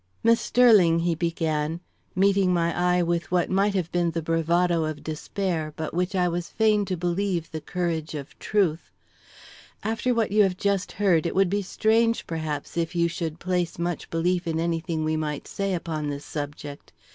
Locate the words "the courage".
7.51-8.15